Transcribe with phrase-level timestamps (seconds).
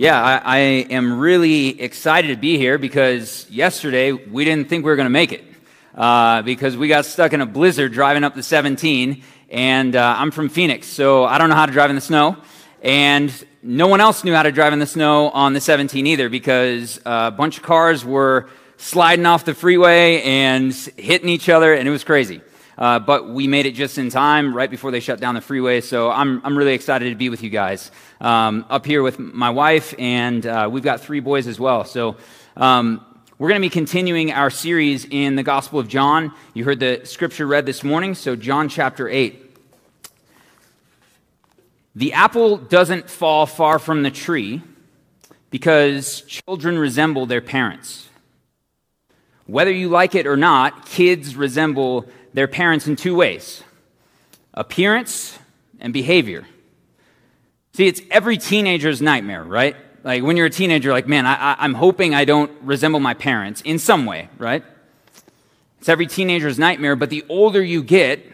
[0.00, 4.90] Yeah, I, I, am really excited to be here because yesterday we didn't think we
[4.90, 5.44] were going to make it
[5.94, 9.22] uh, because we got stuck in a blizzard driving up the 17.
[9.50, 12.38] And uh, I'm from Phoenix, so I don't know how to drive in the snow.
[12.80, 13.30] And
[13.62, 16.98] no one else knew how to drive in the snow on the 17 either because
[17.04, 18.48] a bunch of cars were
[18.78, 22.40] sliding off the freeway and hitting each other, and it was crazy.
[22.80, 25.82] Uh, but we made it just in time, right before they shut down the freeway.
[25.82, 27.92] So I'm, I'm really excited to be with you guys.
[28.22, 31.84] Um, up here with my wife, and uh, we've got three boys as well.
[31.84, 32.16] So
[32.56, 33.04] um,
[33.38, 36.32] we're going to be continuing our series in the Gospel of John.
[36.54, 39.58] You heard the scripture read this morning, so John chapter 8.
[41.96, 44.62] The apple doesn't fall far from the tree
[45.50, 48.08] because children resemble their parents.
[49.46, 53.62] Whether you like it or not, kids resemble their parents in two ways
[54.54, 55.38] appearance
[55.78, 56.46] and behavior.
[57.72, 59.76] See, it's every teenager's nightmare, right?
[60.02, 63.60] Like when you're a teenager, like, man, I, am hoping I don't resemble my parents
[63.60, 64.64] in some way, right?
[65.78, 68.26] It's every teenager's nightmare, but the older you get,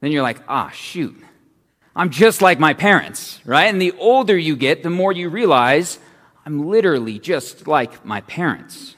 [0.00, 1.16] then you're like, ah, shoot,
[1.94, 3.64] I'm just like my parents, right?
[3.64, 5.98] And the older you get, the more you realize
[6.46, 8.96] I'm literally just like my parents.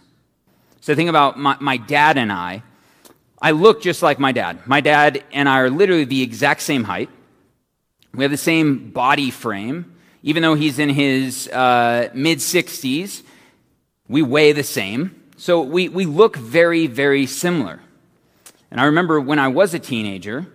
[0.81, 2.63] So think about my, my dad and I.
[3.45, 4.67] I look just like my dad.
[4.67, 7.11] My dad and I are literally the exact same height.
[8.15, 9.95] We have the same body frame.
[10.23, 13.23] Even though he's in his uh, mid 60s,
[14.09, 15.23] we weigh the same.
[15.37, 17.81] So we, we look very, very similar.
[18.71, 20.47] And I remember when I was a teenager,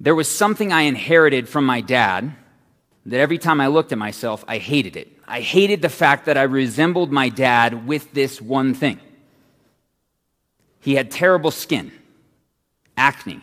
[0.00, 2.34] there was something I inherited from my dad
[3.04, 5.12] that every time I looked at myself, I hated it.
[5.28, 8.98] I hated the fact that I resembled my dad with this one thing.
[10.82, 11.92] He had terrible skin,
[12.96, 13.40] acne,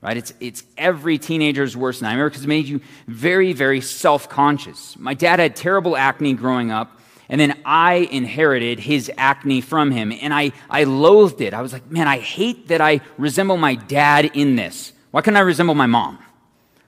[0.00, 0.16] right?
[0.16, 4.96] It's, it's every teenager's worst nightmare because it made you very, very self conscious.
[4.96, 10.12] My dad had terrible acne growing up, and then I inherited his acne from him,
[10.12, 11.54] and I, I loathed it.
[11.54, 14.92] I was like, man, I hate that I resemble my dad in this.
[15.10, 16.20] Why couldn't I resemble my mom?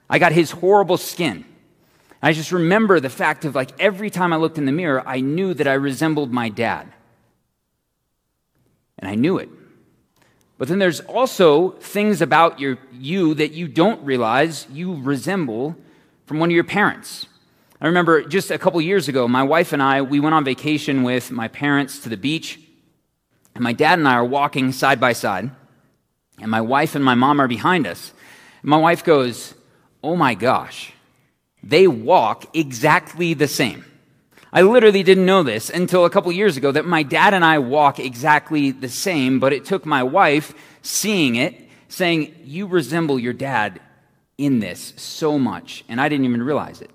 [0.08, 1.44] I got his horrible skin.
[2.22, 5.20] I just remember the fact of like every time I looked in the mirror, I
[5.20, 6.92] knew that I resembled my dad.
[9.00, 9.48] And I knew it.
[10.58, 15.76] But then there's also things about your, you that you don't realize you resemble
[16.26, 17.26] from one of your parents.
[17.80, 21.04] I remember just a couple years ago, my wife and I, we went on vacation
[21.04, 22.58] with my parents to the beach.
[23.54, 25.50] And my dad and I are walking side by side.
[26.40, 28.12] And my wife and my mom are behind us.
[28.62, 29.54] And my wife goes,
[30.02, 30.92] Oh my gosh,
[31.62, 33.84] they walk exactly the same.
[34.52, 37.58] I literally didn't know this until a couple years ago that my dad and I
[37.58, 43.34] walk exactly the same, but it took my wife seeing it, saying, You resemble your
[43.34, 43.80] dad
[44.38, 45.84] in this so much.
[45.88, 46.90] And I didn't even realize it.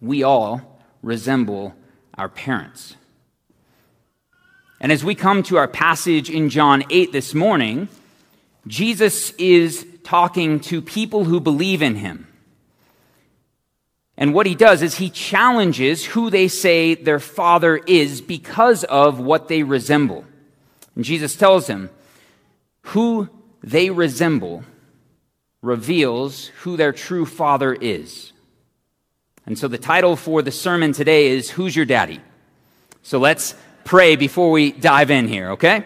[0.00, 1.74] We all resemble
[2.16, 2.96] our parents.
[4.80, 7.88] And as we come to our passage in John 8 this morning,
[8.66, 12.26] Jesus is talking to people who believe in him.
[14.22, 19.18] And what he does is he challenges who they say their father is because of
[19.18, 20.24] what they resemble.
[20.94, 21.90] And Jesus tells them
[22.82, 23.28] who
[23.64, 24.62] they resemble
[25.60, 28.32] reveals who their true father is.
[29.44, 32.20] And so the title for the sermon today is Who's Your Daddy?
[33.02, 35.84] So let's pray before we dive in here, okay?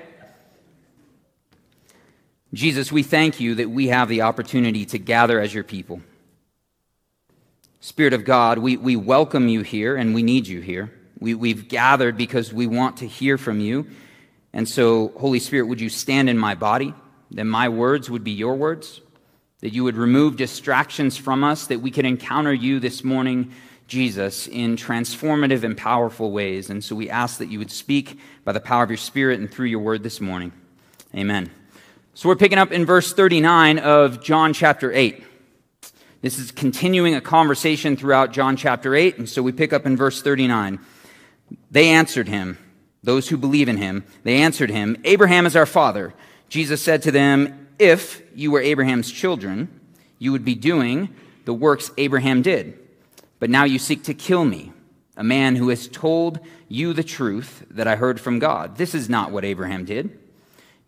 [2.53, 6.03] Jesus, we thank you that we have the opportunity to gather as your people.
[7.86, 10.92] Spirit of God, we, we welcome you here and we need you here.
[11.20, 13.86] We, we've gathered because we want to hear from you.
[14.52, 16.94] And so, Holy Spirit, would you stand in my body,
[17.30, 19.00] that my words would be your words,
[19.60, 23.52] that you would remove distractions from us, that we could encounter you this morning,
[23.86, 26.70] Jesus, in transformative and powerful ways.
[26.70, 29.48] And so we ask that you would speak by the power of your Spirit and
[29.48, 30.53] through your word this morning.
[31.14, 31.53] Amen.
[32.14, 35.22] So we're picking up in verse 39 of John chapter 8.
[36.22, 39.97] This is continuing a conversation throughout John chapter 8, and so we pick up in
[39.97, 40.78] verse 39.
[41.71, 42.59] They answered him,
[43.07, 46.13] those who believe in him, they answered him, Abraham is our father.
[46.48, 49.80] Jesus said to them, If you were Abraham's children,
[50.18, 51.15] you would be doing
[51.45, 52.77] the works Abraham did.
[53.39, 54.72] But now you seek to kill me,
[55.16, 58.77] a man who has told you the truth that I heard from God.
[58.77, 60.19] This is not what Abraham did.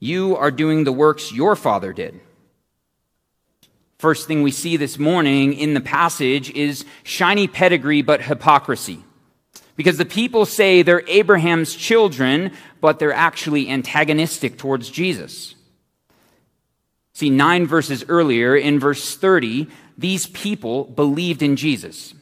[0.00, 2.20] You are doing the works your father did.
[3.98, 9.02] First thing we see this morning in the passage is shiny pedigree but hypocrisy.
[9.74, 15.54] Because the people say they're Abraham's children, but they're actually antagonistic towards Jesus.
[17.12, 19.66] See, nine verses earlier, in verse 30,
[19.96, 22.14] these people believed in Jesus.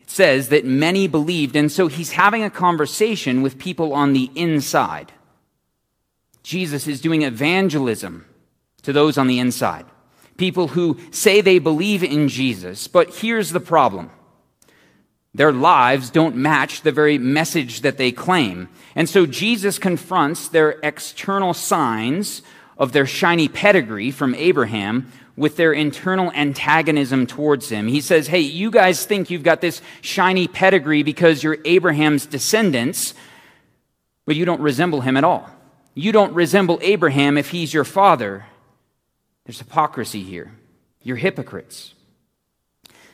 [0.00, 4.30] It says that many believed, and so he's having a conversation with people on the
[4.34, 5.12] inside.
[6.42, 8.24] Jesus is doing evangelism
[8.82, 9.84] to those on the inside,
[10.36, 14.10] people who say they believe in Jesus, but here's the problem.
[15.34, 18.68] Their lives don't match the very message that they claim.
[18.94, 22.42] And so Jesus confronts their external signs
[22.76, 27.88] of their shiny pedigree from Abraham with their internal antagonism towards him.
[27.88, 33.14] He says, Hey, you guys think you've got this shiny pedigree because you're Abraham's descendants,
[34.26, 35.48] but you don't resemble him at all.
[35.94, 38.46] You don't resemble Abraham if he's your father.
[39.44, 40.52] There's hypocrisy here.
[41.02, 41.94] You're hypocrites.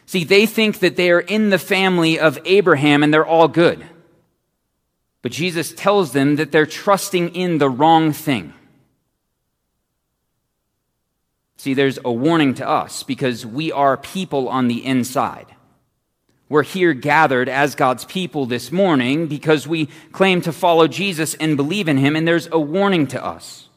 [0.07, 3.85] See, they think that they are in the family of Abraham and they're all good.
[5.23, 8.55] But Jesus tells them that they're trusting in the wrong thing.
[11.59, 15.47] See, there's a warning to us because we are people on the inside.
[16.49, 21.57] We're here gathered as God's people this morning because we claim to follow Jesus and
[21.57, 23.68] believe in him, and there's a warning to us.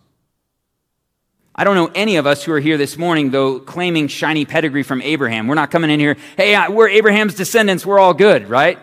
[1.61, 4.81] I don't know any of us who are here this morning, though, claiming shiny pedigree
[4.81, 5.45] from Abraham.
[5.47, 8.79] We're not coming in here, hey, we're Abraham's descendants, we're all good, right?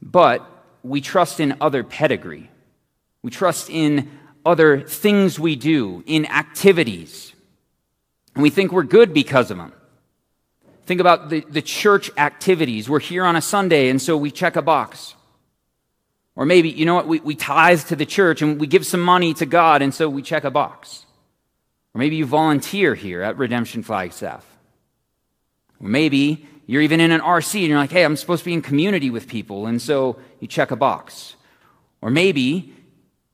[0.00, 0.50] But
[0.82, 2.48] we trust in other pedigree.
[3.22, 4.10] We trust in
[4.46, 7.34] other things we do, in activities
[8.34, 9.74] and we think we're good because of them.
[10.86, 12.88] Think about the, the church activities.
[12.88, 15.16] We're here on a Sunday, and so we check a box.
[16.34, 19.02] Or maybe, you know what, we, we tithe to the church and we give some
[19.02, 21.04] money to God, and so we check a box.
[21.98, 24.46] Or maybe you volunteer here at Redemption Flagstaff.
[25.80, 28.52] Or maybe you're even in an RC and you're like, hey, I'm supposed to be
[28.52, 31.34] in community with people, and so you check a box.
[32.00, 32.72] Or maybe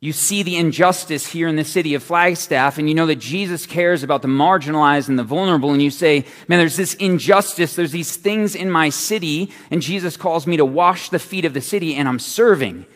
[0.00, 3.66] you see the injustice here in the city of Flagstaff, and you know that Jesus
[3.66, 7.92] cares about the marginalized and the vulnerable, and you say, Man, there's this injustice, there's
[7.92, 11.60] these things in my city, and Jesus calls me to wash the feet of the
[11.60, 12.86] city, and I'm serving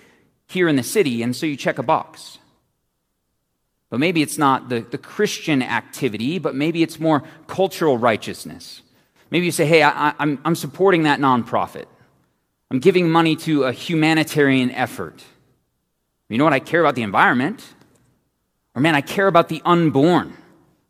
[0.47, 2.38] here in the city, and so you check a box.
[3.91, 8.83] But maybe it's not the, the Christian activity, but maybe it's more cultural righteousness.
[9.31, 11.87] Maybe you say, Hey, I, I'm, I'm supporting that nonprofit,
[12.71, 15.25] I'm giving money to a humanitarian effort.
[16.29, 16.53] You know what?
[16.53, 17.67] I care about the environment.
[18.75, 20.37] Or man, I care about the unborn.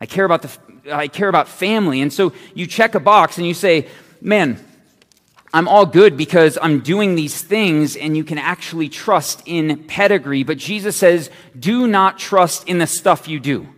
[0.01, 0.59] I care about the
[0.93, 2.01] I care about family.
[2.01, 3.87] And so you check a box and you say,
[4.21, 4.59] "Man,
[5.53, 10.43] I'm all good because I'm doing these things and you can actually trust in pedigree."
[10.43, 13.69] But Jesus says, "Do not trust in the stuff you do."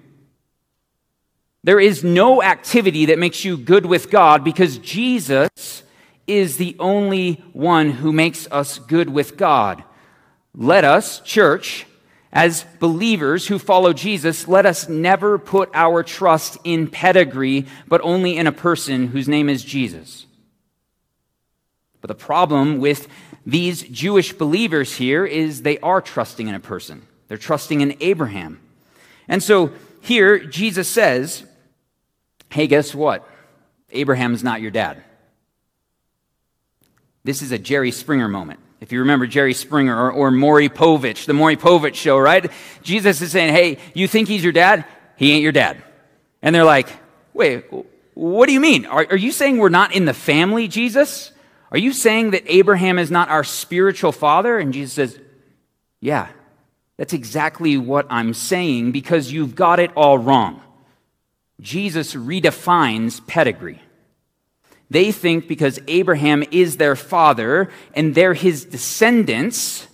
[1.63, 5.83] There is no activity that makes you good with God because Jesus
[6.27, 9.85] is the only one who makes us good with God.
[10.55, 11.87] Let us, church,
[12.33, 18.37] as believers who follow Jesus, let us never put our trust in pedigree, but only
[18.37, 20.27] in a person whose name is Jesus.
[22.01, 23.09] But the problem with
[23.45, 27.07] these Jewish believers here is they are trusting in a person.
[27.29, 28.61] They're trusting in Abraham.
[29.29, 31.45] And so here, Jesus says,
[32.51, 33.29] Hey, guess what?
[33.93, 35.03] Abraham's not your dad.
[37.23, 38.61] This is a Jerry Springer moment.
[38.81, 42.51] If you remember Jerry Springer or, or Maury Povich, the Maury Povich show, right?
[42.83, 44.85] Jesus is saying, hey, you think he's your dad?
[45.17, 45.83] He ain't your dad.
[46.41, 46.89] And they're like,
[47.35, 47.67] wait,
[48.15, 48.87] what do you mean?
[48.87, 51.31] Are, are you saying we're not in the family, Jesus?
[51.71, 54.59] Are you saying that Abraham is not our spiritual father?
[54.59, 55.21] And Jesus says,
[56.01, 56.29] yeah,
[56.97, 60.63] that's exactly what I'm saying because you've got it all wrong.
[61.61, 63.81] Jesus redefines pedigree.
[64.89, 69.87] They think because Abraham is their father and they're his descendants,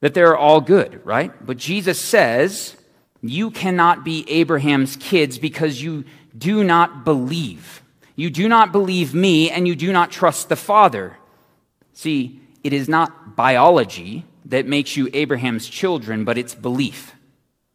[0.00, 1.32] that they're all good, right?
[1.44, 2.76] But Jesus says,
[3.22, 6.04] You cannot be Abraham's kids because you
[6.36, 7.82] do not believe.
[8.18, 11.16] You do not believe me and you do not trust the Father.
[11.92, 17.14] See, it is not biology that makes you Abraham's children, but it's belief.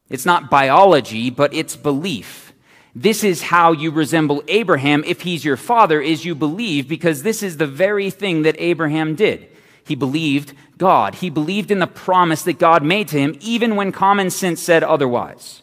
[0.09, 2.51] It's not biology, but it's belief.
[2.93, 7.41] This is how you resemble Abraham if he's your father, is you believe, because this
[7.41, 9.47] is the very thing that Abraham did.
[9.87, 11.15] He believed God.
[11.15, 14.83] He believed in the promise that God made to him, even when common sense said
[14.83, 15.61] otherwise.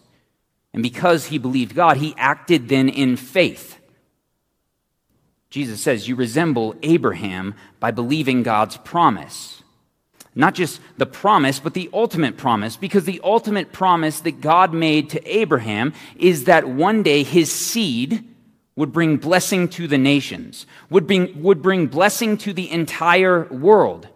[0.73, 3.77] And because he believed God, he acted then in faith.
[5.51, 9.63] Jesus says, You resemble Abraham by believing God's promise.
[10.35, 15.11] Not just the promise, but the ultimate promise, because the ultimate promise that God made
[15.11, 18.25] to Abraham is that one day his seed
[18.77, 24.09] would bring blessing to the nations, would bring, would bring blessing to the entire world.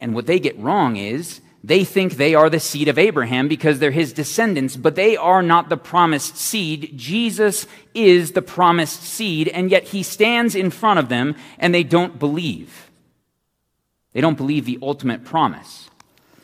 [0.00, 3.78] And what they get wrong is they think they are the seed of Abraham because
[3.78, 6.92] they're his descendants, but they are not the promised seed.
[6.96, 11.82] Jesus is the promised seed, and yet he stands in front of them and they
[11.82, 12.90] don't believe.
[14.12, 15.90] They don't believe the ultimate promise.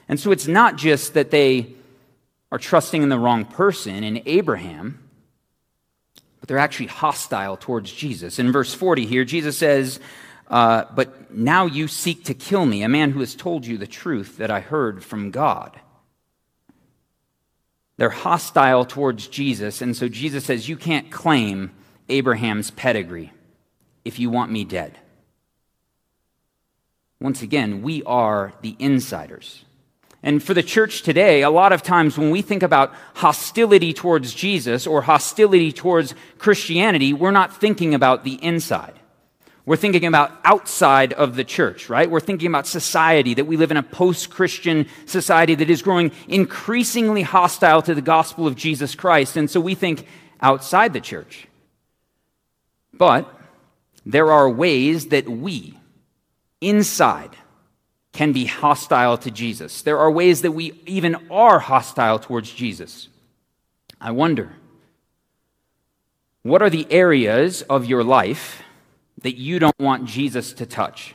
[0.09, 1.75] And so it's not just that they
[2.51, 5.01] are trusting in the wrong person, in Abraham,
[6.41, 8.39] but they're actually hostile towards Jesus.
[8.39, 9.99] In verse 40 here, Jesus says,
[10.49, 13.87] uh, But now you seek to kill me, a man who has told you the
[13.87, 15.79] truth that I heard from God.
[17.97, 21.71] They're hostile towards Jesus, and so Jesus says, You can't claim
[22.09, 23.33] Abraham's pedigree
[24.05, 24.99] if you want me dead.
[27.21, 29.65] Once again, we are the insiders.
[30.23, 34.35] And for the church today, a lot of times when we think about hostility towards
[34.35, 38.99] Jesus or hostility towards Christianity, we're not thinking about the inside.
[39.67, 42.11] We're thinking about outside of the church, right?
[42.11, 46.13] We're thinking about society, that we live in a post Christian society that is growing
[46.29, 49.39] increasingly hostile to the gospel of Jesus Christ.
[49.39, 50.07] And so we think
[50.43, 51.49] outside the church.
[52.93, 53.33] But
[54.05, 55.79] there are ways that we,
[56.61, 57.31] inside,
[58.13, 59.81] can be hostile to Jesus.
[59.81, 63.09] There are ways that we even are hostile towards Jesus.
[63.99, 64.53] I wonder,
[66.43, 68.63] what are the areas of your life
[69.23, 71.15] that you don't want Jesus to touch?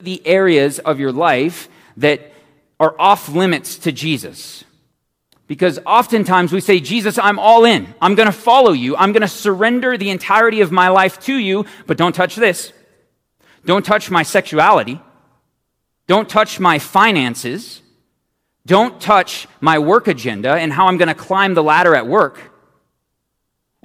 [0.00, 2.32] The areas of your life that
[2.78, 4.64] are off limits to Jesus.
[5.46, 7.92] Because oftentimes we say, Jesus, I'm all in.
[8.02, 8.96] I'm going to follow you.
[8.96, 12.72] I'm going to surrender the entirety of my life to you, but don't touch this.
[13.64, 15.00] Don't touch my sexuality.
[16.06, 17.82] Don't touch my finances.
[18.66, 22.47] Don't touch my work agenda and how I'm going to climb the ladder at work.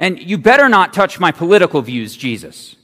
[0.03, 2.75] And you better not touch my political views, Jesus.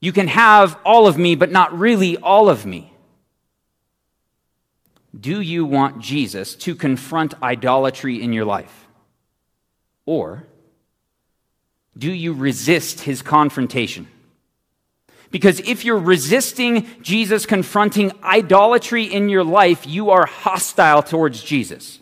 [0.00, 2.90] You can have all of me, but not really all of me.
[5.14, 8.86] Do you want Jesus to confront idolatry in your life?
[10.06, 10.46] Or
[11.98, 14.08] do you resist his confrontation?
[15.30, 22.00] Because if you're resisting Jesus confronting idolatry in your life, you are hostile towards Jesus.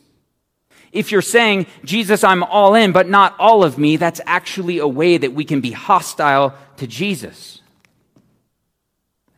[0.93, 4.87] If you're saying, Jesus, I'm all in, but not all of me, that's actually a
[4.87, 7.63] way that we can be hostile to Jesus.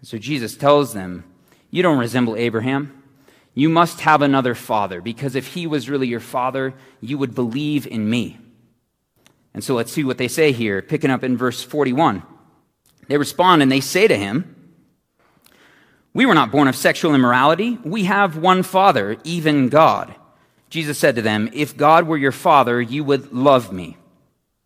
[0.03, 1.25] So Jesus tells them,
[1.71, 3.03] You don't resemble Abraham.
[3.55, 7.87] You must have another father, because if he was really your father, you would believe
[7.87, 8.37] in me.
[9.55, 12.25] And so let's see what they say here, picking up in verse 41.
[13.07, 14.57] They respond and they say to him,
[16.13, 17.79] We were not born of sexual immorality.
[17.85, 20.17] We have one Father, even God.
[20.75, 23.97] Jesus said to them, If God were your Father, you would love me.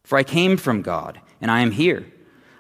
[0.04, 2.06] For I came from God, and I am here.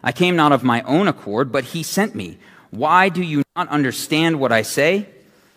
[0.02, 2.36] I came not of my own accord, but He sent me.
[2.68, 5.08] Why do you not understand what I say?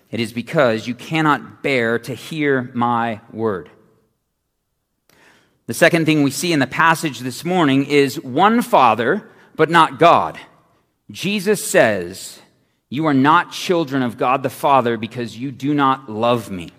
[0.09, 3.69] It is because you cannot bear to hear my word.
[5.67, 9.99] The second thing we see in the passage this morning is one Father but not
[9.99, 10.39] God.
[11.09, 12.39] Jesus says,
[12.87, 16.69] You are not children of God the Father because you do not love me.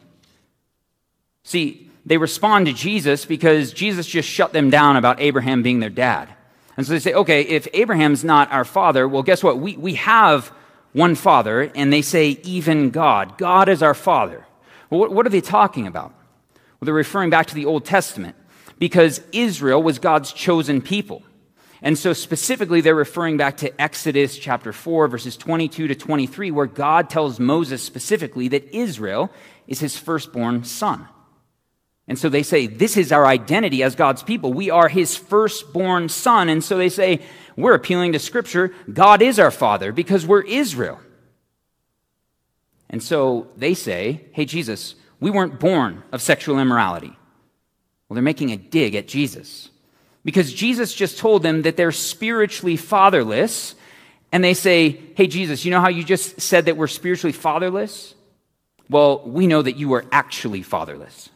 [1.44, 5.90] See, they respond to Jesus because Jesus just shut them down about Abraham being their
[5.90, 6.28] dad.
[6.76, 9.58] And so they say, okay, if Abraham's not our father, well, guess what?
[9.58, 10.48] We, we have
[10.92, 13.38] one father, and they say, even God.
[13.38, 14.46] God is our father.
[14.90, 16.12] Well, what, what are they talking about?
[16.54, 18.36] Well, they're referring back to the Old Testament
[18.78, 21.22] because Israel was God's chosen people.
[21.82, 26.66] And so, specifically, they're referring back to Exodus chapter 4, verses 22 to 23, where
[26.66, 29.32] God tells Moses specifically that Israel
[29.66, 31.08] is his firstborn son.
[32.08, 34.52] And so they say, This is our identity as God's people.
[34.52, 36.48] We are his firstborn son.
[36.48, 37.20] And so they say,
[37.56, 38.72] We're appealing to Scripture.
[38.92, 41.00] God is our father because we're Israel.
[42.90, 47.16] And so they say, Hey, Jesus, we weren't born of sexual immorality.
[48.08, 49.70] Well, they're making a dig at Jesus
[50.24, 53.74] because Jesus just told them that they're spiritually fatherless.
[54.32, 58.14] And they say, Hey, Jesus, you know how you just said that we're spiritually fatherless?
[58.90, 61.30] Well, we know that you were actually fatherless.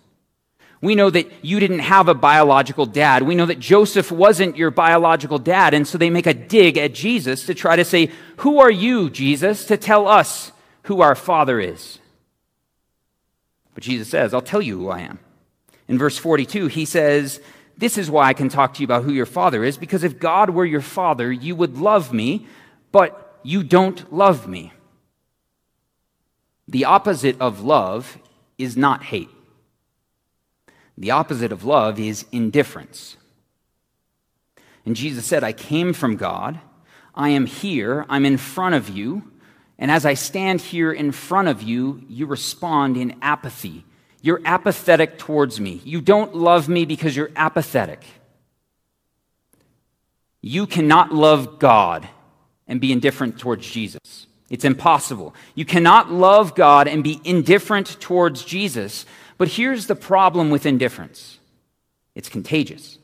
[0.81, 3.23] We know that you didn't have a biological dad.
[3.23, 5.75] We know that Joseph wasn't your biological dad.
[5.75, 9.11] And so they make a dig at Jesus to try to say, Who are you,
[9.11, 10.53] Jesus, to tell us
[10.83, 11.99] who our father is?
[13.75, 15.19] But Jesus says, I'll tell you who I am.
[15.89, 17.41] In verse 42, he says,
[17.79, 20.19] this is why I can talk to you about who your father is, because if
[20.19, 22.47] God were your father, you would love me,
[22.91, 24.73] but you don't love me.
[26.69, 28.19] The opposite of love
[28.57, 29.29] is not hate.
[30.99, 33.17] The opposite of love is indifference.
[34.85, 36.61] And Jesus said, I came from God.
[37.15, 38.07] I am here.
[38.09, 39.31] I'm in front of you.
[39.79, 43.85] And as I stand here in front of you, you respond in apathy.
[44.23, 45.81] You're apathetic towards me.
[45.85, 48.05] You don't love me because you're apathetic.
[50.41, 52.09] You cannot love God
[52.67, 54.27] and be indifferent towards Jesus.
[54.49, 55.35] It's impossible.
[55.55, 59.05] You cannot love God and be indifferent towards Jesus.
[59.39, 61.39] But here's the problem with indifference
[62.15, 62.99] it's contagious.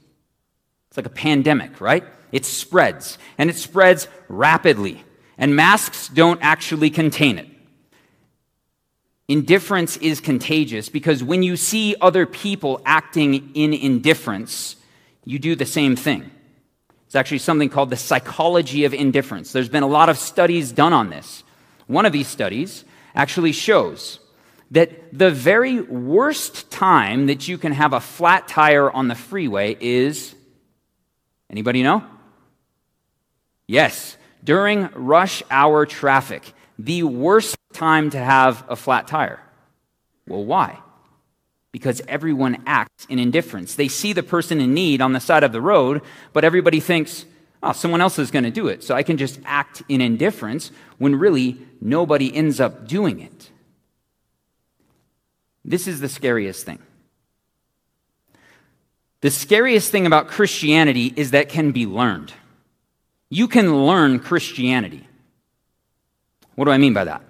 [0.89, 2.05] It's like a pandemic, right?
[2.33, 5.05] It spreads, and it spreads rapidly,
[5.39, 7.49] and masks don't actually contain it.
[9.29, 14.77] Indifference is contagious because when you see other people acting in indifference,
[15.25, 16.31] you do the same thing.
[17.07, 19.53] It's actually something called the psychology of indifference.
[19.53, 21.45] There's been a lot of studies done on this.
[21.87, 22.85] One of these studies
[23.15, 24.19] actually shows
[24.73, 29.77] that the very worst time that you can have a flat tire on the freeway
[29.81, 30.35] is
[31.49, 32.05] anybody know?
[33.67, 39.41] Yes, during rush hour traffic, the worst time to have a flat tire.
[40.27, 40.81] Well, why?
[41.73, 43.75] because everyone acts in indifference.
[43.75, 46.03] They see the person in need on the side of the road,
[46.35, 47.25] but everybody thinks,
[47.63, 50.71] oh, someone else is going to do it, so I can just act in indifference
[50.99, 53.51] when really nobody ends up doing it.
[55.65, 56.79] This is the scariest thing.
[59.21, 62.33] The scariest thing about Christianity is that can be learned.
[63.31, 65.07] You can learn Christianity.
[66.57, 67.23] What do I mean by that?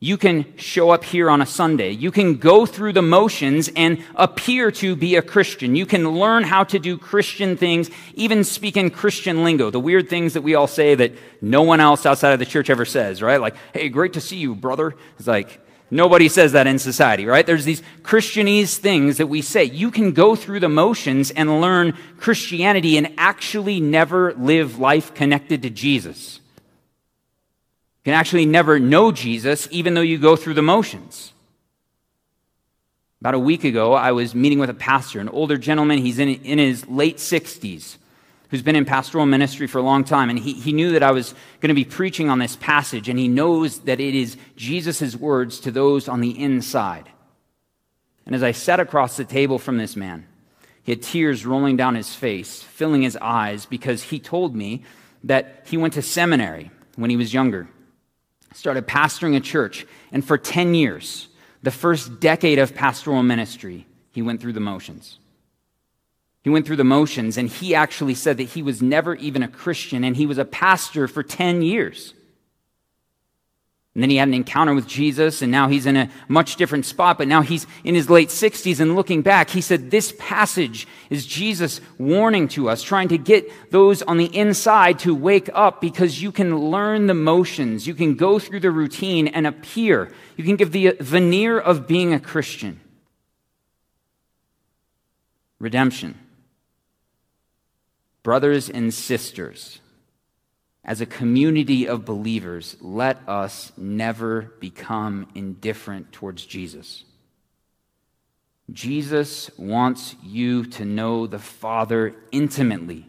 [0.00, 1.90] You can show up here on a Sunday.
[1.90, 5.74] You can go through the motions and appear to be a Christian.
[5.74, 10.08] You can learn how to do Christian things, even speak in Christian lingo, the weird
[10.10, 13.22] things that we all say that no one else outside of the church ever says,
[13.22, 13.40] right?
[13.40, 14.94] Like, hey, great to see you, brother.
[15.18, 17.46] It's like, nobody says that in society, right?
[17.46, 19.64] There's these Christianese things that we say.
[19.64, 25.62] You can go through the motions and learn Christianity and actually never live life connected
[25.62, 26.40] to Jesus.
[28.04, 31.32] You can actually never know Jesus even though you go through the motions.
[33.24, 35.96] About a week ago, I was meeting with a pastor, an older gentleman.
[35.96, 37.96] He's in, in his late 60s,
[38.54, 40.30] who's been in pastoral ministry for a long time.
[40.30, 43.18] And he, he knew that I was going to be preaching on this passage, and
[43.18, 47.10] he knows that it is Jesus' words to those on the inside.
[48.26, 50.26] And as I sat across the table from this man,
[50.84, 54.84] he had tears rolling down his face, filling his eyes, because he told me
[55.24, 57.68] that he went to seminary when he was younger
[58.54, 61.28] started pastoring a church, and for 10 years,
[61.62, 65.18] the first decade of pastoral ministry, he went through the motions.
[66.44, 69.48] He went through the motions, and he actually said that he was never even a
[69.48, 72.12] Christian, and he was a pastor for 10 years.
[73.94, 76.84] And then he had an encounter with Jesus, and now he's in a much different
[76.84, 78.78] spot, but now he's in his late 60s.
[78.78, 83.50] And looking back, he said, This passage is Jesus warning to us, trying to get
[83.70, 88.16] those on the inside to wake up because you can learn the motions, you can
[88.16, 90.12] go through the routine and appear.
[90.36, 92.80] You can give the veneer of being a Christian.
[95.58, 96.18] Redemption.
[98.24, 99.80] Brothers and sisters
[100.82, 107.04] as a community of believers, let us never become indifferent towards Jesus.
[108.72, 113.06] Jesus wants you to know the Father intimately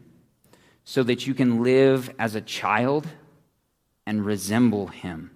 [0.83, 3.07] so that you can live as a child
[4.05, 5.31] and resemble him.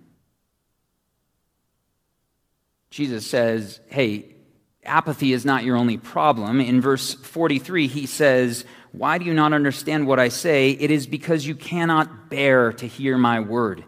[2.89, 4.35] Jesus says, Hey,
[4.83, 6.59] apathy is not your only problem.
[6.59, 10.71] In verse 43, he says, why do you not understand what I say?
[10.71, 13.83] It is because you cannot bear to hear my word.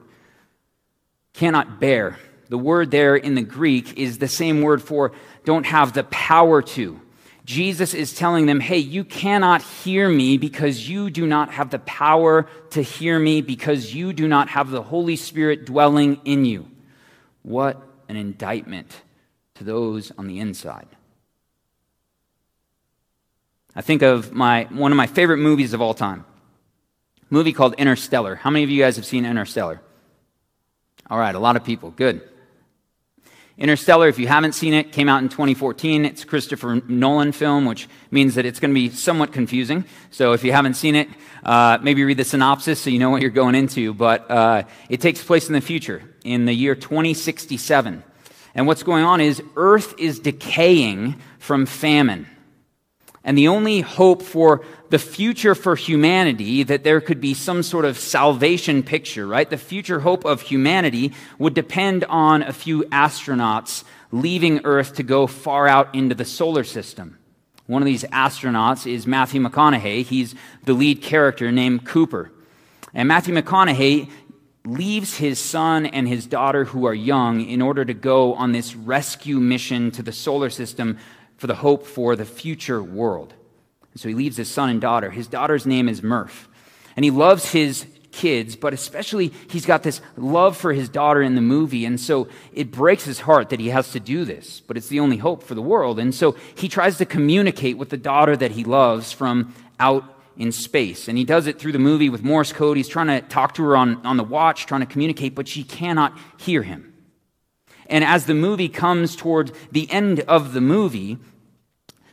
[1.34, 2.20] Cannot bear.
[2.50, 5.14] The word there in the Greek is the same word for
[5.46, 7.00] don't have the power to.
[7.44, 11.80] Jesus is telling them, hey, you cannot hear me because you do not have the
[11.80, 16.68] power to hear me because you do not have the Holy Spirit dwelling in you.
[17.42, 19.02] What an indictment
[19.56, 20.88] to those on the inside.
[23.76, 26.26] I think of my, one of my favorite movies of all time,
[27.20, 28.36] a movie called Interstellar.
[28.36, 29.82] How many of you guys have seen Interstellar?
[31.10, 31.92] All right, a lot of people.
[31.92, 32.22] Good.
[33.58, 36.04] Interstellar, if you haven't seen it, came out in 2014.
[36.04, 39.86] It's a Christopher Nolan film, which means that it's going to be somewhat confusing.
[40.10, 41.10] So if you haven't seen it,
[41.44, 43.94] uh, maybe read the synopsis so you know what you're going into.
[43.94, 48.04] But uh, it takes place in the future, in the year 2067.
[48.56, 52.28] And what's going on is Earth is decaying from famine.
[53.24, 57.86] And the only hope for the future for humanity, that there could be some sort
[57.86, 59.50] of salvation picture, right?
[59.50, 65.28] The future hope of humanity would depend on a few astronauts leaving Earth to go
[65.28, 67.18] far out into the solar system.
[67.68, 70.04] One of these astronauts is Matthew McConaughey.
[70.04, 72.32] He's the lead character named Cooper.
[72.94, 74.10] And Matthew McConaughey
[74.66, 78.76] leaves his son and his daughter who are young in order to go on this
[78.76, 80.98] rescue mission to the solar system
[81.42, 83.34] for the hope for the future world.
[83.94, 85.10] And so he leaves his son and daughter.
[85.10, 86.48] His daughter's name is Murph.
[86.96, 91.34] And he loves his kids, but especially he's got this love for his daughter in
[91.34, 91.84] the movie.
[91.84, 95.00] And so it breaks his heart that he has to do this, but it's the
[95.00, 95.98] only hope for the world.
[95.98, 100.04] And so he tries to communicate with the daughter that he loves from out
[100.38, 101.08] in space.
[101.08, 102.78] And he does it through the movie with Morse code.
[102.78, 105.64] He's trying to talk to her on, on the watch, trying to communicate, but she
[105.64, 106.94] cannot hear him.
[107.88, 111.18] And as the movie comes toward the end of the movie,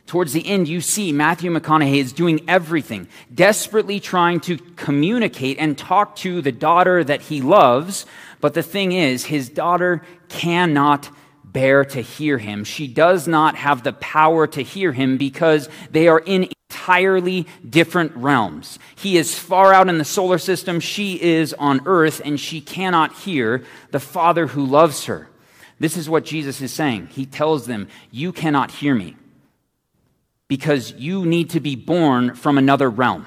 [0.09, 5.77] towards the end, you see Matthew McConaughey is doing everything, desperately trying to communicate and
[5.77, 8.07] talk to the daughter that he loves.
[8.41, 11.11] But the thing is, his daughter cannot
[11.43, 12.63] bear to hear him.
[12.63, 18.11] She does not have the power to hear him because they are in entirely different
[18.15, 18.79] realms.
[18.95, 23.13] He is far out in the solar system, she is on earth, and she cannot
[23.13, 25.29] hear the Father who loves her.
[25.79, 27.09] This is what Jesus is saying.
[27.11, 29.15] He tells them, You cannot hear me
[30.49, 33.25] because you need to be born from another realm.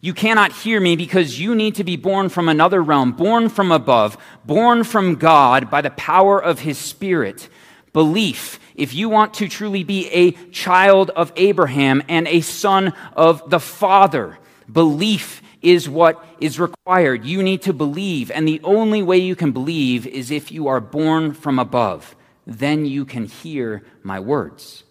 [0.00, 3.72] You cannot hear me because you need to be born from another realm, born from
[3.72, 7.48] above, born from God by the power of His Spirit.
[7.94, 13.48] Belief, if you want to truly be a child of Abraham and a son of
[13.48, 14.36] the Father,
[14.70, 17.24] belief is what is required.
[17.24, 20.80] You need to believe, and the only way you can believe is if you are
[20.80, 22.14] born from above.
[22.46, 24.84] Then you can hear my words.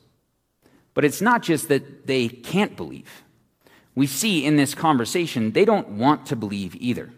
[0.94, 3.24] But it's not just that they can't believe
[3.96, 7.12] we see in this conversation, they don't want to believe either.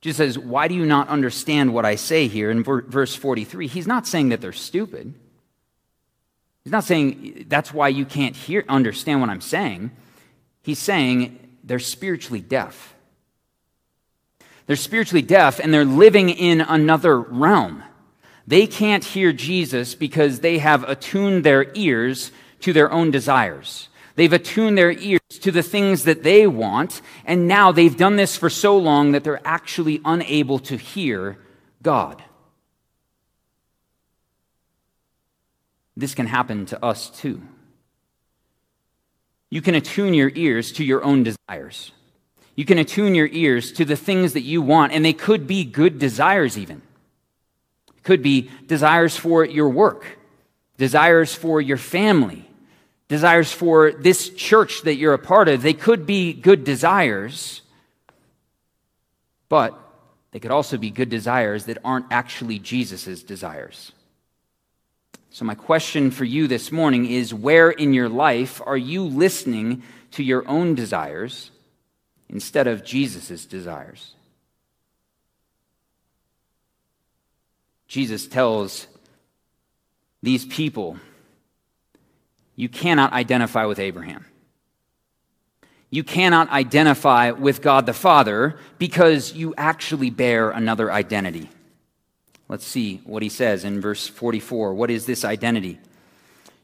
[0.00, 3.66] Jesus says, Why do you not understand what I say here in verse 43?
[3.66, 5.14] He's not saying that they're stupid.
[6.62, 9.90] He's not saying that's why you can't hear, understand what I'm saying.
[10.62, 12.94] He's saying they're spiritually deaf.
[14.66, 17.84] They're spiritually deaf and they're living in another realm.
[18.46, 22.30] They can't hear Jesus because they have attuned their ears
[22.60, 23.88] to their own desires.
[24.14, 28.36] They've attuned their ears to the things that they want, and now they've done this
[28.36, 31.38] for so long that they're actually unable to hear
[31.82, 32.22] God.
[35.96, 37.42] This can happen to us too.
[39.50, 41.92] You can attune your ears to your own desires.
[42.54, 45.64] You can attune your ears to the things that you want, and they could be
[45.64, 46.82] good desires, even.
[48.06, 50.06] Could be desires for your work,
[50.78, 52.48] desires for your family,
[53.08, 57.62] desires for this church that you're a part of, they could be good desires,
[59.48, 59.76] but
[60.30, 63.90] they could also be good desires that aren't actually Jesus' desires.
[65.30, 69.82] So, my question for you this morning is where in your life are you listening
[70.12, 71.50] to your own desires
[72.28, 74.14] instead of Jesus' desires?
[77.88, 78.86] Jesus tells
[80.22, 80.98] these people
[82.56, 84.24] you cannot identify with Abraham.
[85.90, 91.48] You cannot identify with God the Father because you actually bear another identity.
[92.48, 94.74] Let's see what he says in verse 44.
[94.74, 95.78] What is this identity?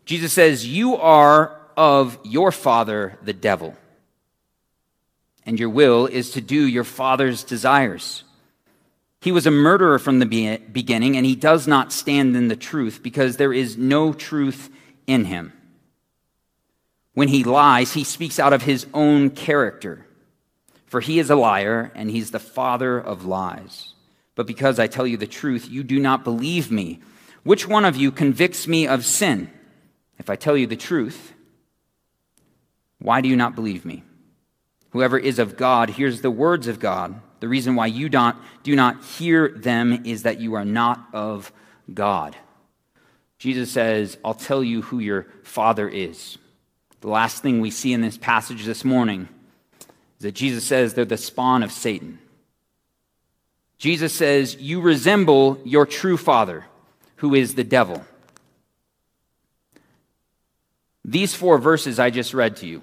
[0.05, 3.77] Jesus says, You are of your father, the devil,
[5.47, 8.25] and your will is to do your father's desires.
[9.23, 13.05] He was a murderer from the beginning, and he does not stand in the truth
[13.05, 14.69] because there is no truth
[15.07, 15.53] in him.
[17.15, 20.05] When he lies, he speaks out of his own character.
[20.87, 23.95] For he is a liar, and he's the father of lies.
[24.35, 26.99] But because I tell you the truth, you do not believe me.
[27.45, 29.53] Which one of you convicts me of sin?
[30.19, 31.33] If I tell you the truth,
[32.99, 34.03] why do you not believe me?
[34.91, 37.21] Whoever is of God hears the words of God.
[37.43, 41.51] The reason why you don't, do not hear them is that you are not of
[41.93, 42.37] God.
[43.37, 46.39] Jesus says, I'll tell you who your Father is.
[47.01, 49.29] The last thing we see in this passage this morning
[49.81, 52.21] is that Jesus says they're the spawn of Satan.
[53.77, 56.67] Jesus says, You resemble your true father,
[57.17, 58.05] who is the devil.
[61.05, 62.83] These four verses I just read to you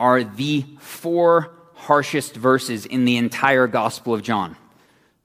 [0.00, 1.50] are the four
[1.84, 4.56] harshest verses in the entire Gospel of John.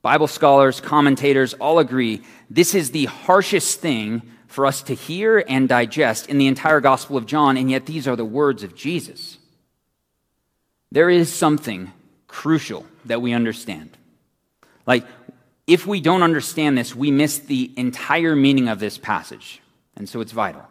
[0.02, 5.68] Bible scholars, commentators all agree this is the harshest thing for us to hear and
[5.68, 9.38] digest in the entire Gospel of John, and yet these are the words of Jesus.
[10.92, 11.92] There is something
[12.26, 13.96] crucial that we understand.
[14.86, 15.06] Like,
[15.66, 19.62] if we don't understand this, we miss the entire meaning of this passage,
[19.96, 20.66] and so it's vital.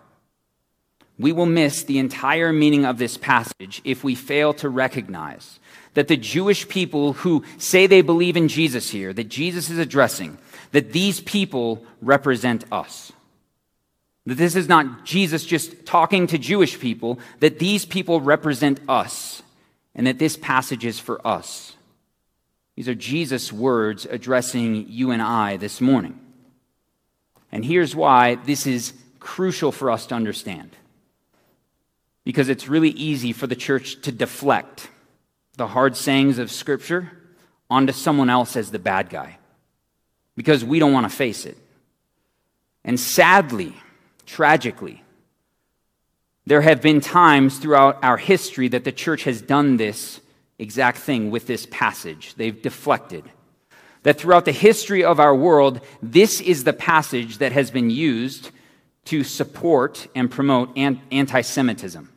[1.19, 5.59] We will miss the entire meaning of this passage if we fail to recognize
[5.93, 10.37] that the Jewish people who say they believe in Jesus here, that Jesus is addressing,
[10.71, 13.11] that these people represent us.
[14.25, 19.41] That this is not Jesus just talking to Jewish people, that these people represent us,
[19.95, 21.75] and that this passage is for us.
[22.75, 26.17] These are Jesus' words addressing you and I this morning.
[27.51, 30.75] And here's why this is crucial for us to understand.
[32.29, 34.87] Because it's really easy for the church to deflect
[35.57, 37.11] the hard sayings of Scripture
[37.71, 39.39] onto someone else as the bad guy.
[40.35, 41.57] Because we don't want to face it.
[42.83, 43.73] And sadly,
[44.27, 45.01] tragically,
[46.45, 50.21] there have been times throughout our history that the church has done this
[50.59, 52.35] exact thing with this passage.
[52.35, 53.23] They've deflected.
[54.03, 58.51] That throughout the history of our world, this is the passage that has been used
[59.05, 62.07] to support and promote anti Semitism.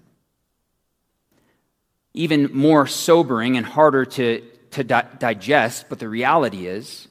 [2.15, 7.09] Even more sobering and harder to, to di- digest, but the reality is,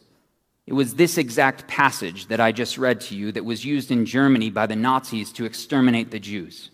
[0.68, 4.06] it was this exact passage that I just read to you that was used in
[4.06, 6.70] Germany by the Nazis to exterminate the Jews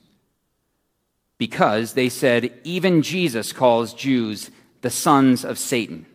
[1.37, 6.05] because they said even Jesus calls Jews the sons of Satan,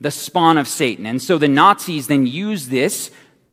[0.00, 1.06] the spawn of Satan.
[1.06, 3.10] And so the Nazis then used this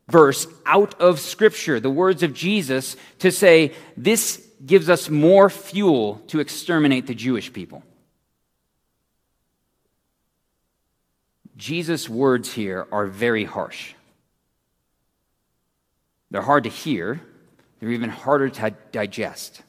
[0.07, 6.21] verse out of Scripture, the words of Jesus, to say this gives us more fuel
[6.27, 7.83] to exterminate the Jewish people.
[11.57, 13.93] Jesus' words here are very harsh.
[16.31, 17.21] They're hard to hear,
[17.79, 19.61] they're even harder to digest.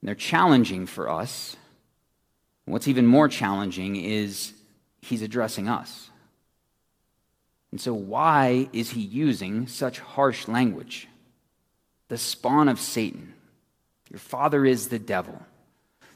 [0.00, 1.56] And they're challenging for us.
[2.64, 4.54] What's even more challenging is
[5.02, 6.10] he's addressing us.
[7.70, 11.06] And so, why is he using such harsh language?
[12.10, 13.34] The spawn of Satan.
[14.10, 15.40] Your father is the devil.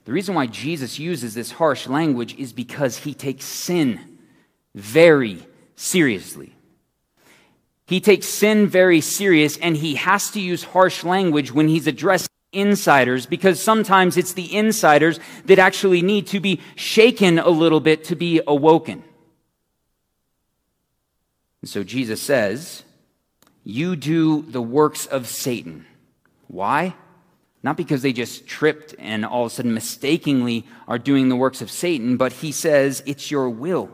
[0.07, 4.19] The reason why Jesus uses this harsh language is because he takes sin
[4.75, 6.53] very seriously.
[7.87, 12.29] He takes sin very serious and he has to use harsh language when he's addressing
[12.53, 18.03] insiders because sometimes it's the insiders that actually need to be shaken a little bit
[18.05, 19.05] to be awoken.
[21.63, 22.83] And so Jesus says,
[23.65, 25.87] You do the works of Satan.
[26.49, 26.95] Why?
[27.63, 31.63] Not because they just tripped and all of a sudden mistakenly are doing the works
[31.63, 33.91] of Satan, but he says, It's your will.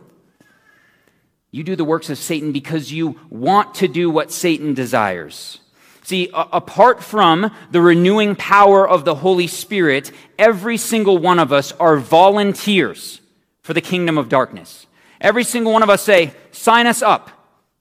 [1.52, 5.60] You do the works of Satan because you want to do what Satan desires.
[6.02, 11.72] See, apart from the renewing power of the Holy Spirit, every single one of us
[11.72, 13.20] are volunteers
[13.62, 14.86] for the kingdom of darkness.
[15.20, 17.30] Every single one of us say, sign us up.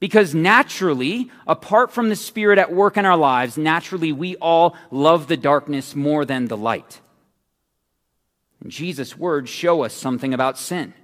[0.00, 5.28] Because naturally, apart from the Spirit at work in our lives, naturally we all love
[5.28, 7.00] the darkness more than the light.
[8.62, 10.94] And Jesus' words show us something about sin.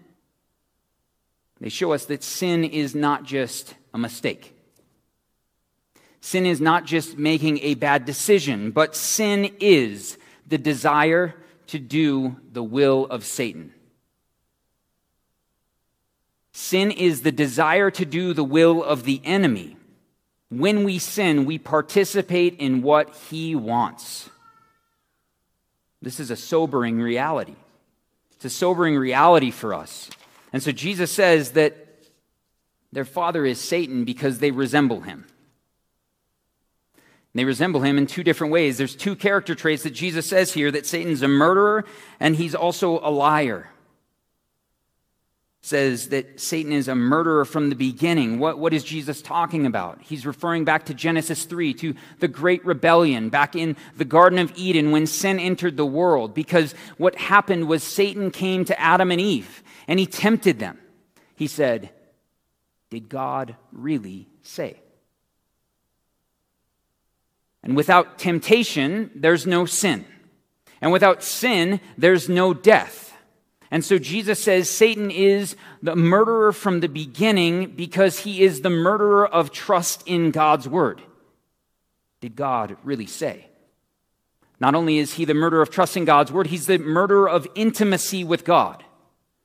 [1.61, 4.55] They show us that sin is not just a mistake.
[6.21, 11.35] Sin is not just making a bad decision, but sin is the desire
[11.69, 13.73] to do the will of Satan.
[16.57, 19.77] Sin is the desire to do the will of the enemy.
[20.49, 24.31] When we sin, we participate in what he wants.
[26.01, 27.57] This is a sobering reality.
[28.33, 30.09] It's a sobering reality for us.
[30.51, 31.77] And so Jesus says that
[32.91, 35.27] their father is Satan because they resemble him.
[37.35, 38.79] They resemble him in two different ways.
[38.79, 41.85] There's two character traits that Jesus says here that Satan's a murderer
[42.19, 43.69] and he's also a liar.
[45.67, 48.39] Says that Satan is a murderer from the beginning.
[48.39, 50.01] What, what is Jesus talking about?
[50.01, 54.53] He's referring back to Genesis 3, to the great rebellion back in the Garden of
[54.55, 56.35] Eden when sin entered the world.
[56.35, 60.79] Because what happened was Satan came to Adam and Eve and he tempted them.
[61.35, 61.91] He said,
[62.91, 64.79] Did God really say?
[67.65, 70.05] And without temptation, there's no sin.
[70.81, 73.06] And without sin, there's no death.
[73.71, 78.71] And so Jesus says Satan is the murderer from the beginning because he is the
[78.71, 81.03] murderer of trust in God's word.
[82.21, 83.49] Did God really say?
[84.59, 87.47] Not only is he the murderer of trust in God's word, he's the murderer of
[87.55, 88.85] intimacy with God,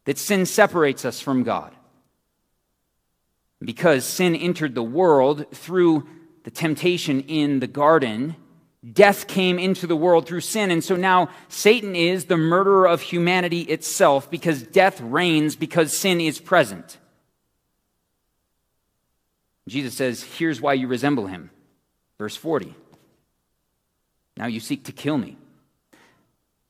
[0.05, 1.75] that sin separates us from God.
[3.59, 6.07] Because sin entered the world through
[6.43, 8.35] the temptation in the garden,
[8.89, 10.71] death came into the world through sin.
[10.71, 16.19] And so now Satan is the murderer of humanity itself because death reigns because sin
[16.19, 16.97] is present.
[19.67, 21.51] Jesus says, Here's why you resemble him.
[22.17, 22.75] Verse 40
[24.37, 25.37] Now you seek to kill me.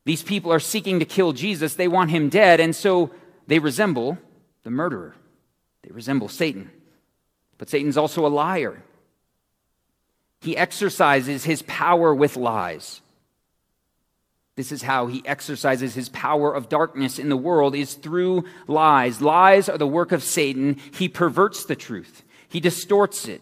[0.04, 1.76] These people are seeking to kill Jesus.
[1.76, 3.12] They want him dead, and so
[3.48, 4.18] they resemble
[4.64, 5.16] the murderer.
[5.84, 6.72] They resemble Satan.
[7.58, 8.84] But Satan's also a liar.
[10.42, 13.02] He exercises his power with lies.
[14.56, 19.22] This is how he exercises his power of darkness in the world is through lies.
[19.22, 20.78] Lies are the work of Satan.
[20.94, 22.24] He perverts the truth.
[22.50, 23.42] He distorts it.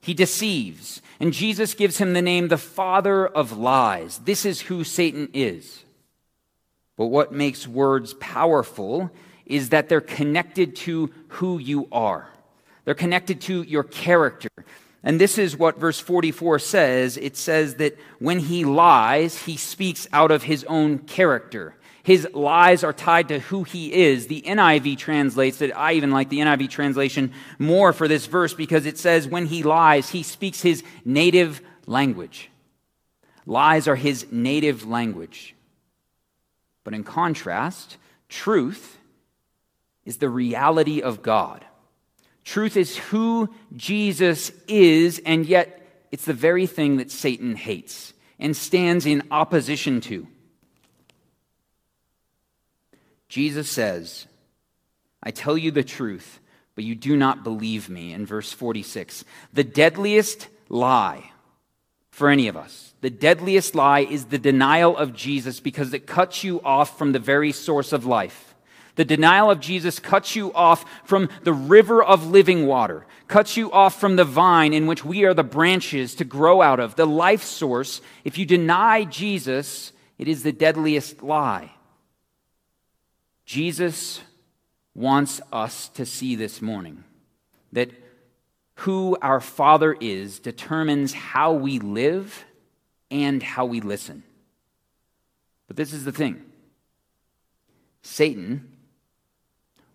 [0.00, 1.02] He deceives.
[1.18, 4.18] And Jesus gives him the name the father of lies.
[4.18, 5.82] This is who Satan is.
[6.96, 9.10] But what makes words powerful
[9.46, 12.28] is that they're connected to who you are.
[12.84, 14.50] They're connected to your character.
[15.04, 17.18] And this is what verse 44 says.
[17.18, 21.76] It says that when he lies, he speaks out of his own character.
[22.02, 24.26] His lies are tied to who he is.
[24.26, 25.72] The NIV translates it.
[25.76, 29.62] I even like the NIV translation more for this verse because it says when he
[29.62, 32.50] lies, he speaks his native language.
[33.46, 35.54] Lies are his native language.
[36.82, 37.98] But in contrast,
[38.30, 38.98] truth
[40.06, 41.64] is the reality of God.
[42.44, 48.56] Truth is who Jesus is, and yet it's the very thing that Satan hates and
[48.56, 50.28] stands in opposition to.
[53.28, 54.26] Jesus says,
[55.22, 56.38] I tell you the truth,
[56.74, 59.24] but you do not believe me, in verse 46.
[59.54, 61.30] The deadliest lie
[62.10, 66.44] for any of us, the deadliest lie is the denial of Jesus because it cuts
[66.44, 68.43] you off from the very source of life.
[68.96, 73.72] The denial of Jesus cuts you off from the river of living water, cuts you
[73.72, 77.06] off from the vine in which we are the branches to grow out of, the
[77.06, 78.00] life source.
[78.24, 81.72] If you deny Jesus, it is the deadliest lie.
[83.44, 84.20] Jesus
[84.94, 87.02] wants us to see this morning
[87.72, 87.90] that
[88.76, 92.44] who our Father is determines how we live
[93.10, 94.22] and how we listen.
[95.66, 96.44] But this is the thing
[98.02, 98.73] Satan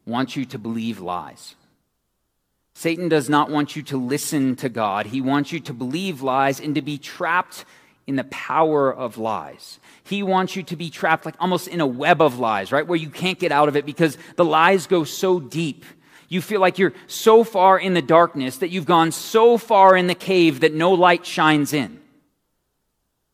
[0.10, 1.56] wants you to believe lies.
[2.74, 5.06] Satan does not want you to listen to God.
[5.06, 7.66] He wants you to believe lies and to be trapped
[8.08, 9.80] in the power of lies.
[10.04, 12.88] He wants you to be trapped like almost in a web of lies, right?
[12.88, 15.86] Where you can't get out of it because the lies go so deep.
[16.28, 20.08] You feel like you're so far in the darkness that you've gone so far in
[20.08, 22.00] the cave that no light shines in.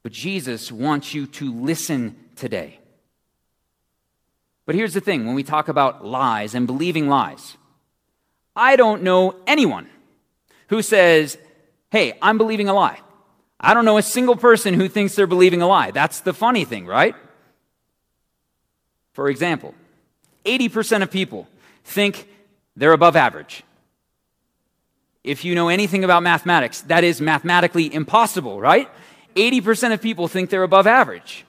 [0.03, 2.79] But Jesus wants you to listen today.
[4.65, 7.57] But here's the thing when we talk about lies and believing lies,
[8.55, 9.89] I don't know anyone
[10.69, 11.37] who says,
[11.91, 12.99] hey, I'm believing a lie.
[13.59, 15.91] I don't know a single person who thinks they're believing a lie.
[15.91, 17.15] That's the funny thing, right?
[19.13, 19.73] For example,
[20.45, 21.47] 80% of people
[21.83, 22.27] think
[22.75, 23.63] they're above average.
[25.23, 28.89] If you know anything about mathematics, that is mathematically impossible, right?
[29.35, 31.45] 80% of people think they're above average.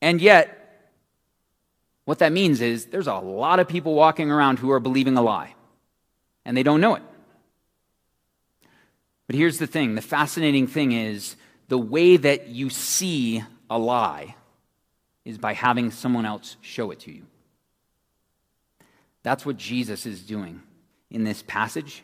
[0.00, 0.57] And yet,
[2.08, 5.20] what that means is there's a lot of people walking around who are believing a
[5.20, 5.54] lie,
[6.46, 7.02] and they don't know it.
[9.26, 11.36] But here's the thing the fascinating thing is
[11.68, 14.36] the way that you see a lie
[15.26, 17.26] is by having someone else show it to you.
[19.22, 20.62] That's what Jesus is doing
[21.10, 22.02] in this passage,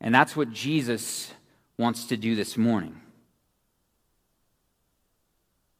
[0.00, 1.30] and that's what Jesus
[1.76, 3.02] wants to do this morning.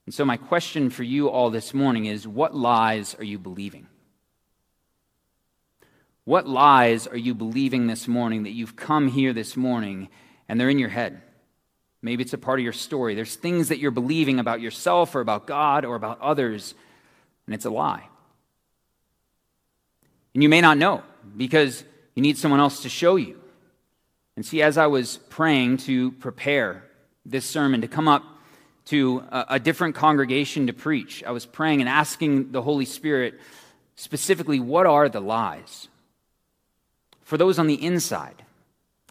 [0.07, 3.88] And so, my question for you all this morning is what lies are you believing?
[6.25, 10.09] What lies are you believing this morning that you've come here this morning
[10.49, 11.23] and they're in your head?
[12.03, 13.14] Maybe it's a part of your story.
[13.14, 16.75] There's things that you're believing about yourself or about God or about others,
[17.47, 18.09] and it's a lie.
[20.35, 21.03] And you may not know
[21.37, 21.83] because
[22.14, 23.40] you need someone else to show you.
[24.37, 26.85] And see, as I was praying to prepare
[27.25, 28.23] this sermon to come up
[28.87, 31.22] to a, a different congregation to preach.
[31.25, 33.38] I was praying and asking the Holy Spirit
[33.96, 35.88] specifically, what are the lies?
[37.22, 38.42] For those on the inside.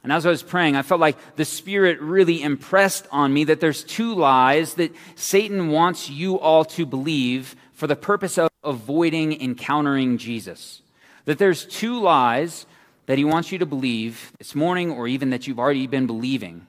[0.03, 3.59] And as I was praying, I felt like the Spirit really impressed on me that
[3.59, 9.41] there's two lies that Satan wants you all to believe for the purpose of avoiding
[9.41, 10.81] encountering Jesus.
[11.25, 12.67] That there's two lies
[13.07, 16.67] that he wants you to believe this morning or even that you've already been believing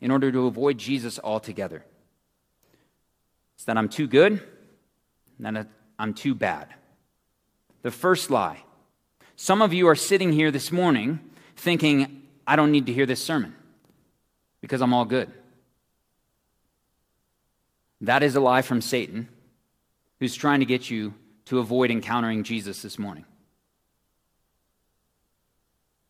[0.00, 1.84] in order to avoid Jesus altogether.
[3.66, 4.42] That I'm too good
[5.44, 6.68] and that I'm too bad.
[7.82, 8.62] The first lie.
[9.36, 11.20] Some of you are sitting here this morning
[11.56, 13.54] thinking, I don't need to hear this sermon
[14.60, 15.30] because I'm all good.
[18.00, 19.28] That is a lie from Satan
[20.20, 21.14] who's trying to get you
[21.46, 23.24] to avoid encountering Jesus this morning.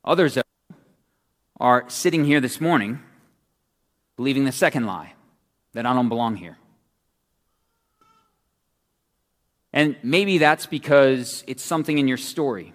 [0.04, 0.38] Others
[1.58, 3.00] are sitting here this morning
[4.16, 5.14] believing the second lie
[5.72, 6.56] that I don't belong here
[9.72, 12.72] And maybe that's because it's something in your story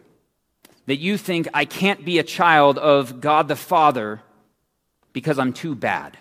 [0.85, 4.21] that you think, I can't be a child of God the Father
[5.13, 6.17] because I'm too bad.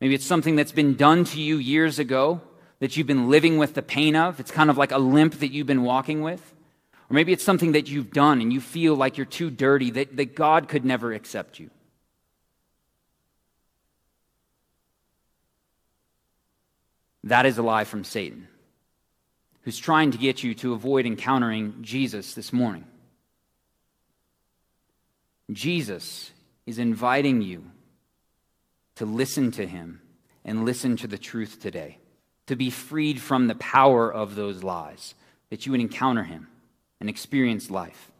[0.00, 2.40] Maybe it's something that's been done to you years ago
[2.80, 4.40] that you've been living with the pain of.
[4.40, 6.54] It's kind of like a limp that you've been walking with.
[7.10, 10.16] Or maybe it's something that you've done and you feel like you're too dirty, that,
[10.16, 11.70] that God could never accept you.
[17.24, 18.48] That is a lie from Satan,
[19.62, 22.84] who's trying to get you to avoid encountering Jesus this morning.
[25.52, 26.30] Jesus
[26.66, 27.64] is inviting you
[28.96, 30.00] to listen to him
[30.44, 31.98] and listen to the truth today,
[32.46, 35.14] to be freed from the power of those lies,
[35.50, 36.48] that you would encounter him
[37.00, 38.10] and experience life.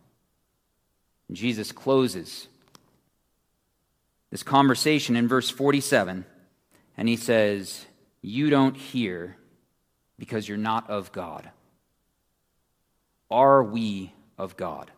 [1.29, 2.49] And Jesus closes
[4.31, 6.25] this conversation in verse 47,
[6.97, 7.87] and he says,
[8.21, 9.37] You don't hear
[10.21, 11.51] because you're not of God.
[13.31, 14.91] Are we of God?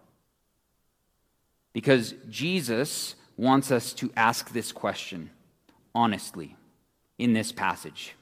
[1.73, 5.31] Because Jesus wants us to ask this question
[5.95, 6.57] honestly
[7.19, 8.15] in this passage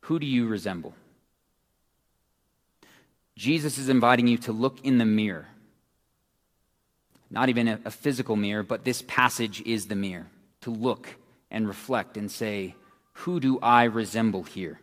[0.00, 0.94] Who do you resemble?
[3.34, 5.48] Jesus is inviting you to look in the mirror.
[7.30, 10.26] Not even a, physical mirror, but this passage is the mirror.
[10.60, 11.16] To look
[11.50, 12.74] and reflect and say,
[13.14, 14.80] Who do I resemble here?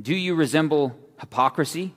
[0.00, 1.94] Do you resemble hypocrisy?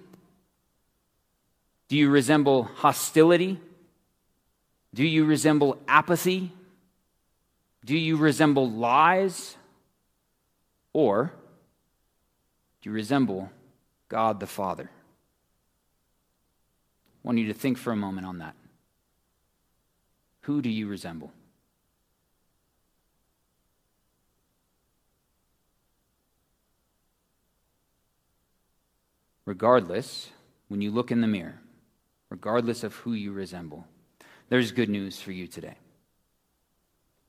[1.88, 3.60] Do you resemble hostility?
[4.94, 6.52] Do you resemble apathy?
[7.86, 9.56] Do you resemble lies?
[10.94, 11.32] Or
[12.82, 13.50] do you resemble
[14.10, 14.90] God the Father?
[17.24, 18.56] I want you to think for a moment on that.
[20.42, 21.32] Who do you resemble?
[29.46, 30.30] Regardless,
[30.68, 31.60] when you look in the mirror,
[32.30, 33.86] regardless of who you resemble,
[34.50, 35.76] there's good news for you today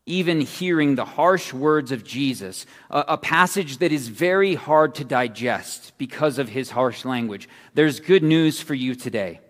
[0.07, 5.05] even hearing the harsh words of Jesus, a, a, passage that is very hard to
[5.05, 7.49] digest because of his harsh language.
[7.75, 9.41] There's good news for you today.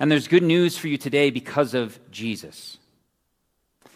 [0.00, 2.78] And there's good news for you today because of Jesus.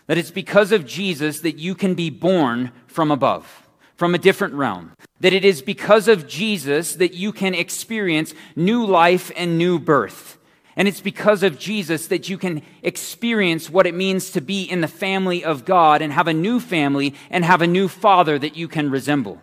[0.06, 3.63] That it's because of Jesus that you can be born from above,
[3.96, 4.92] from a different realm.
[5.20, 10.38] That it is because of Jesus that you can experience new life and new birth.
[10.76, 14.80] And it's because of Jesus that you can experience what it means to be in
[14.80, 18.56] the family of God and have a new family and have a new father that
[18.56, 19.40] you can resemble.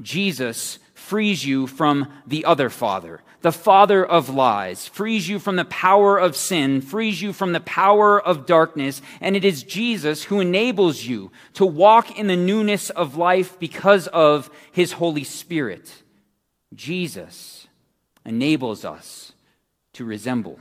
[0.00, 5.64] Jesus frees you from the other father, the father of lies, frees you from the
[5.66, 10.40] power of sin, frees you from the power of darkness, and it is Jesus who
[10.40, 16.02] enables you to walk in the newness of life because of his Holy Spirit.
[16.74, 17.66] Jesus
[18.24, 19.32] enables us
[19.92, 20.58] to resemble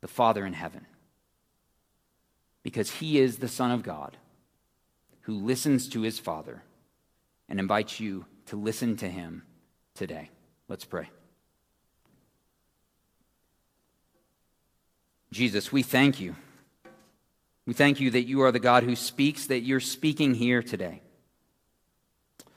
[0.00, 0.86] the Father in heaven.
[2.62, 4.16] Because he is the Son of God
[5.22, 6.62] who listens to his Father
[7.50, 9.42] and invites you to listen to him
[9.98, 10.30] today.
[10.68, 11.10] Let's pray.
[15.30, 16.36] Jesus, we thank you.
[17.66, 21.02] We thank you that you are the God who speaks, that you're speaking here today.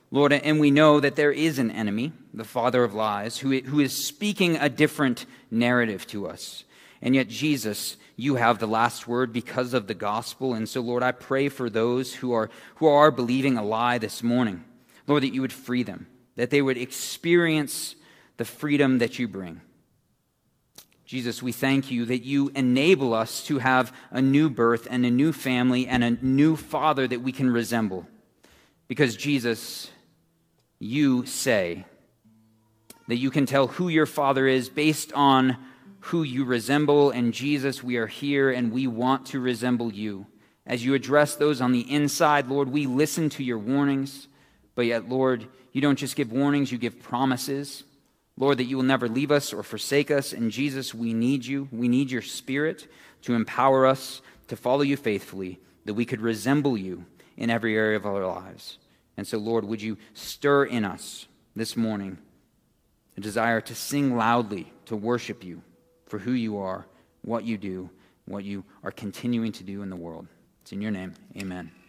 [0.10, 3.80] Lord, and we know that there is an enemy, the father of lies, who, who
[3.80, 6.64] is speaking a different narrative to us.
[7.02, 10.54] And yet, Jesus, you have the last word because of the gospel.
[10.54, 14.22] And so, Lord, I pray for those who are, who are believing a lie this
[14.22, 14.64] morning,
[15.08, 16.08] Lord, that you would free them,
[16.42, 17.94] that they would experience
[18.38, 19.62] the freedom that you bring.
[21.06, 25.12] Jesus, we thank you that you enable us to have a new birth and a
[25.12, 28.08] new family and a new father that we can resemble.
[28.88, 29.92] Because, Jesus,
[30.80, 31.86] you say
[33.08, 35.58] that you can tell who your father is based on
[36.00, 37.12] who you resemble.
[37.12, 40.26] And Jesus, we are here and we want to resemble you.
[40.66, 44.28] As you address those on the inside, Lord, we listen to your warnings.
[44.74, 47.84] But yet, Lord, you don't just give warnings, you give promises.
[48.38, 50.34] Lord, that you will never leave us or forsake us.
[50.34, 51.68] And Jesus, we need you.
[51.72, 52.88] We need your spirit
[53.24, 57.06] to empower us to follow you faithfully, that we could resemble you
[57.38, 58.78] in every area of our lives.
[59.16, 62.18] And so, Lord, would you stir in us this morning
[63.16, 65.62] a desire to sing loudly, to worship you
[66.06, 66.86] for who you are,
[67.22, 67.90] what you do,
[68.26, 70.28] what you are continuing to do in the world.
[70.64, 71.14] It's in your name.
[71.38, 71.81] Amen.